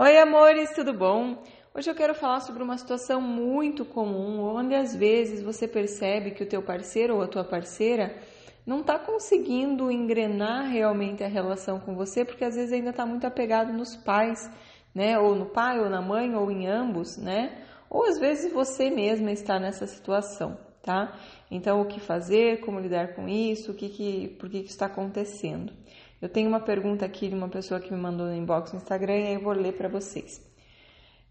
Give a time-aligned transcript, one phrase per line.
[0.00, 1.42] Oi, amores, tudo bom?
[1.74, 6.44] Hoje eu quero falar sobre uma situação muito comum, onde às vezes você percebe que
[6.44, 8.16] o teu parceiro ou a tua parceira
[8.64, 13.26] não está conseguindo engrenar realmente a relação com você, porque às vezes ainda está muito
[13.26, 14.48] apegado nos pais,
[14.94, 15.18] né?
[15.18, 17.60] Ou no pai, ou na mãe, ou em ambos, né?
[17.90, 21.12] Ou às vezes você mesma está nessa situação, tá?
[21.50, 24.86] Então, o que fazer, como lidar com isso, o que que, por que, que está
[24.86, 25.72] acontecendo?
[26.20, 29.18] Eu tenho uma pergunta aqui de uma pessoa que me mandou no inbox no Instagram
[29.18, 30.44] e aí eu vou ler para vocês.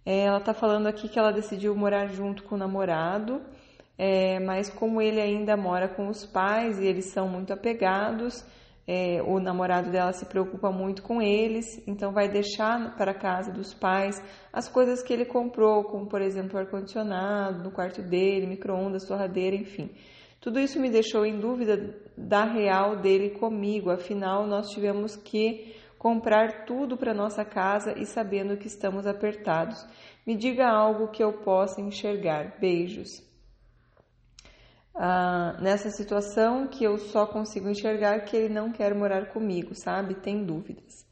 [0.06, 3.42] É, ela está falando aqui que ela decidiu morar junto com o namorado,
[3.98, 8.46] é, mas como ele ainda mora com os pais e eles são muito apegados,
[8.88, 13.74] é, o namorado dela se preocupa muito com eles, então vai deixar para casa dos
[13.74, 14.24] pais
[14.54, 19.90] as coisas que ele comprou, como por exemplo ar-condicionado no quarto dele, micro-ondas, torradeira, enfim.
[20.40, 26.66] Tudo isso me deixou em dúvida da real dele comigo, afinal, nós tivemos que comprar
[26.66, 29.84] tudo para nossa casa e sabendo que estamos apertados.
[30.26, 32.60] Me diga algo que eu possa enxergar.
[32.60, 33.26] Beijos.
[34.94, 40.16] Ah, nessa situação que eu só consigo enxergar que ele não quer morar comigo, sabe?
[40.16, 41.07] Tem dúvidas.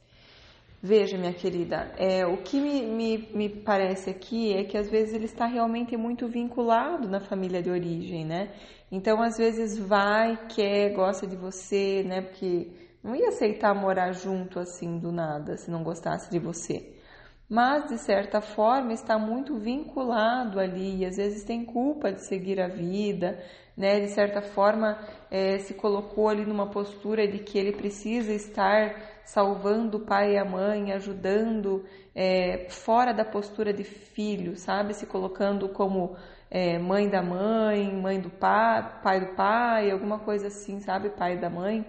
[0.87, 5.15] Veja, minha querida, é, o que me, me, me, parece aqui é que às vezes
[5.15, 8.53] ele está realmente muito vinculado na família de origem, né?
[8.91, 12.21] Então, às vezes vai, quer, gosta de você, né?
[12.21, 12.69] Porque
[13.03, 16.93] não ia aceitar morar junto assim do nada, se não gostasse de você.
[17.49, 22.61] Mas, de certa forma, está muito vinculado ali, e às vezes tem culpa de seguir
[22.61, 23.39] a vida,
[23.75, 24.01] né?
[24.01, 24.99] De certa forma,
[25.31, 30.37] é, se colocou ali numa postura de que ele precisa estar salvando o pai e
[30.37, 34.93] a mãe, ajudando é, fora da postura de filho, sabe?
[34.93, 36.15] Se colocando como
[36.49, 41.09] é, mãe da mãe, mãe do pai, pai do pai, alguma coisa assim, sabe?
[41.09, 41.85] Pai da mãe.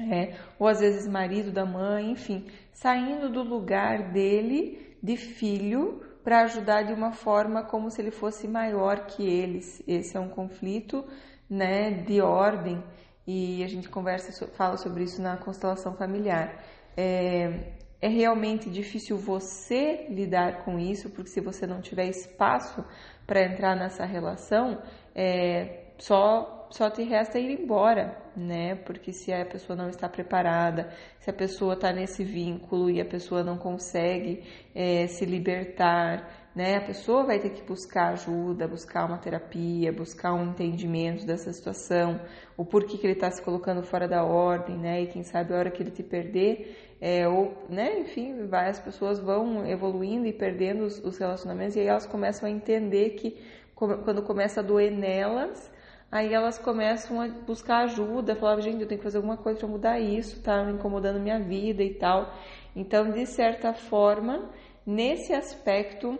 [0.00, 6.40] É, ou às vezes marido da mãe, enfim, saindo do lugar dele de filho para
[6.42, 9.82] ajudar de uma forma como se ele fosse maior que eles.
[9.86, 11.04] Esse é um conflito,
[11.48, 12.82] né, de ordem
[13.26, 16.62] e a gente conversa, fala sobre isso na constelação familiar.
[16.96, 22.84] É, é realmente difícil você lidar com isso, porque se você não tiver espaço
[23.26, 24.82] para entrar nessa relação,
[25.14, 28.74] é, só só te resta ir embora, né?
[28.74, 33.04] Porque se a pessoa não está preparada, se a pessoa está nesse vínculo e a
[33.04, 34.42] pessoa não consegue
[34.74, 36.76] é, se libertar, né?
[36.76, 42.20] A pessoa vai ter que buscar ajuda, buscar uma terapia, buscar um entendimento dessa situação,
[42.56, 45.02] o porquê que ele está se colocando fora da ordem, né?
[45.02, 47.98] E quem sabe a hora que ele te perder, é, ou, né?
[47.98, 52.48] Enfim, vai, as pessoas vão evoluindo e perdendo os, os relacionamentos e aí elas começam
[52.48, 53.36] a entender que
[53.74, 55.72] quando começa a doer nelas,
[56.10, 59.68] aí elas começam a buscar ajuda, falar, gente, eu tenho que fazer alguma coisa para
[59.68, 62.32] mudar isso, tá incomodando minha vida e tal.
[62.76, 64.48] Então, de certa forma,
[64.86, 66.16] nesse aspecto,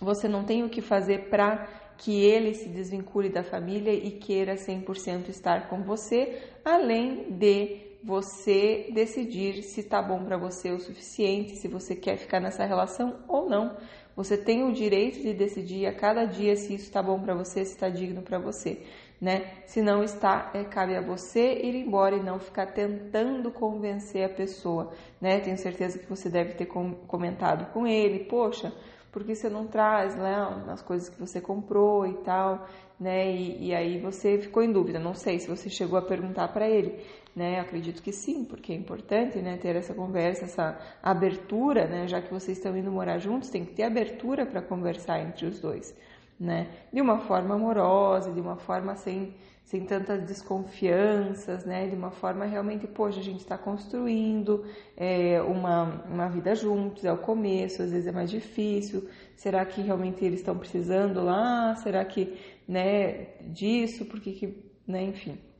[0.00, 4.56] você não tem o que fazer para que ele se desvincule da família e queira
[4.56, 11.56] 100% estar com você, além de você decidir se tá bom para você o suficiente,
[11.56, 13.76] se você quer ficar nessa relação ou não.
[14.16, 17.64] Você tem o direito de decidir a cada dia se isso está bom para você,
[17.64, 18.82] se está digno para você,
[19.20, 19.62] né?
[19.64, 24.28] Se não está, é, cabe a você ir embora e não ficar tentando convencer a
[24.28, 25.40] pessoa, né?
[25.40, 28.72] Tenho certeza que você deve ter comentado com ele, poxa,
[29.12, 30.34] por que você não traz né,
[30.68, 32.66] as coisas que você comprou e tal,
[32.98, 33.30] né?
[33.30, 34.98] E, e aí você ficou em dúvida.
[34.98, 36.98] Não sei se você chegou a perguntar para ele,
[37.36, 37.60] né?
[37.60, 39.58] Acredito que sim, porque é importante, né?
[39.58, 42.08] Ter essa conversa, essa abertura, né?
[42.08, 45.60] Já que vocês estão indo morar juntos, tem que ter abertura para conversar entre os
[45.60, 45.94] dois
[46.42, 46.68] né?
[46.92, 51.86] De uma forma amorosa, de uma forma sem, sem tantas desconfianças, né?
[51.86, 54.64] De uma forma realmente, poxa, a gente está construindo
[54.96, 59.08] é, uma, uma vida juntos, é o começo, às vezes é mais difícil.
[59.36, 61.76] Será que realmente eles estão precisando lá?
[61.76, 62.36] Será que,
[62.66, 64.04] né, disso?
[64.06, 65.51] Porque que, né, enfim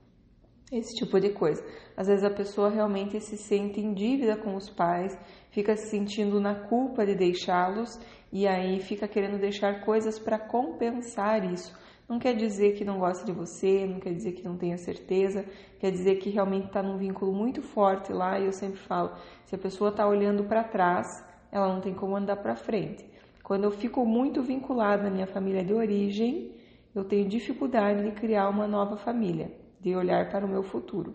[0.79, 1.63] esse tipo de coisa.
[1.97, 5.17] Às vezes a pessoa realmente se sente em dívida com os pais,
[5.51, 8.01] fica se sentindo na culpa de deixá-los
[8.33, 11.79] e aí fica querendo deixar coisas para compensar isso.
[12.09, 15.45] Não quer dizer que não gosta de você, não quer dizer que não tenha certeza,
[15.79, 18.39] quer dizer que realmente está num vínculo muito forte lá.
[18.39, 19.13] E eu sempre falo:
[19.45, 21.07] se a pessoa está olhando para trás,
[21.51, 23.05] ela não tem como andar para frente.
[23.43, 26.55] Quando eu fico muito vinculada na minha família de origem,
[26.95, 31.15] eu tenho dificuldade de criar uma nova família de olhar para o meu futuro,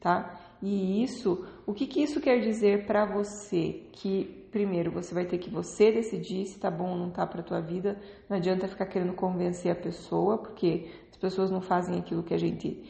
[0.00, 0.40] tá?
[0.62, 3.82] E isso, o que, que isso quer dizer para você?
[3.92, 7.42] Que primeiro você vai ter que você decidir se tá bom ou não tá para
[7.42, 8.00] tua vida.
[8.30, 12.38] Não adianta ficar querendo convencer a pessoa, porque as pessoas não fazem aquilo que a
[12.38, 12.82] gente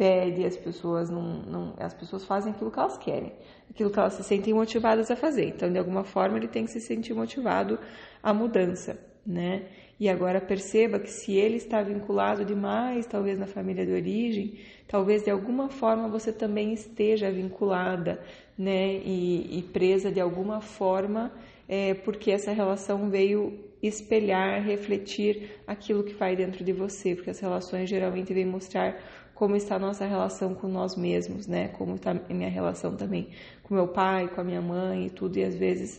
[0.00, 3.34] pede, as pessoas não, não, as pessoas fazem aquilo que elas querem,
[3.68, 5.48] aquilo que elas se sentem motivadas a fazer.
[5.48, 7.78] Então, de alguma forma, ele tem que se sentir motivado
[8.22, 9.66] à mudança, né?
[10.00, 14.58] E agora perceba que se ele está vinculado demais, talvez na família de origem,
[14.88, 18.18] talvez de alguma forma você também esteja vinculada,
[18.56, 18.94] né?
[19.04, 21.30] E, e presa de alguma forma,
[21.68, 27.40] é, porque essa relação veio espelhar, refletir aquilo que vai dentro de você, porque as
[27.40, 28.98] relações geralmente vêm mostrar
[29.40, 31.68] como está a nossa relação com nós mesmos, né?
[31.68, 33.30] Como está a minha relação também
[33.62, 35.98] com meu pai, com a minha mãe e tudo, e às vezes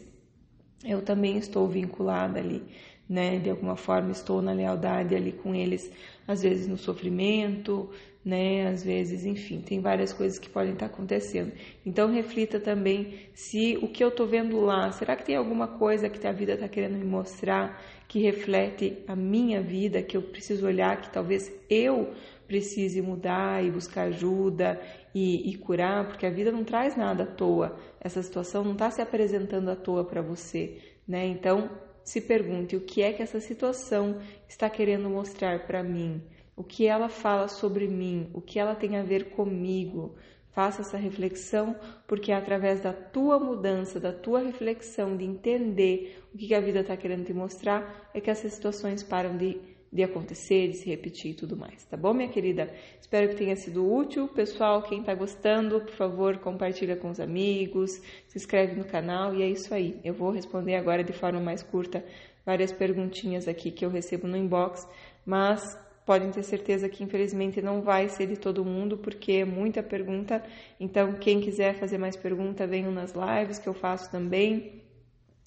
[0.86, 2.64] eu também estou vinculada ali
[3.12, 3.40] né?
[3.40, 5.92] De alguma forma estou na lealdade ali com eles,
[6.26, 7.90] às vezes no sofrimento,
[8.24, 8.68] né?
[8.68, 11.52] Às vezes, enfim, tem várias coisas que podem estar acontecendo.
[11.86, 16.10] Então reflita também se o que eu estou vendo lá, será que tem alguma coisa
[16.10, 20.68] que a vida está querendo me mostrar que reflete a minha vida, que eu preciso
[20.68, 22.14] olhar, que talvez eu
[22.46, 24.82] precise mudar e buscar ajuda
[25.16, 27.80] e, e, curar, porque a vida não traz nada à toa.
[28.02, 30.78] Essa situação não está se apresentando à toa para você,
[31.08, 31.26] né?
[31.26, 31.70] Então
[32.04, 36.22] se pergunte o que é que essa situação está querendo mostrar para mim,
[36.54, 40.16] o que ela fala sobre mim, o que ela tem a ver comigo.
[40.54, 41.76] Faça essa reflexão,
[42.08, 46.82] porque é através da tua mudança, da tua reflexão, de entender o que a vida
[46.82, 49.60] está querendo te mostrar, é que essas situações param de
[49.92, 52.74] de acontecer, de se repetir e tudo mais, tá bom, minha querida?
[53.00, 54.28] Espero que tenha sido útil.
[54.30, 57.92] Pessoal, quem tá gostando, por favor, compartilha com os amigos,
[58.28, 60.00] se inscreve no canal e é isso aí.
[60.02, 62.06] Eu vou responder agora de forma mais curta
[62.46, 64.88] várias perguntinhas aqui que eu recebo no inbox,
[65.26, 65.78] mas
[66.12, 70.44] podem ter certeza que infelizmente não vai ser de todo mundo, porque é muita pergunta.
[70.78, 74.84] Então, quem quiser fazer mais pergunta, venham nas lives que eu faço também,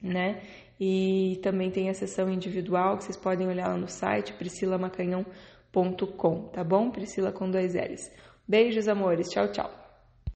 [0.03, 0.41] né?
[0.81, 6.65] E também tem a sessão individual que vocês podem olhar lá no site priscilamacanhão.com, tá
[6.65, 6.91] bom?
[6.91, 8.11] Priscila com dois L's.
[8.49, 9.29] Beijos, amores.
[9.29, 9.84] Tchau, tchau.